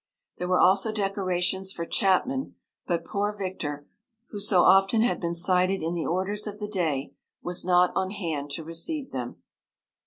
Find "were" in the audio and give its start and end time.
0.47-0.57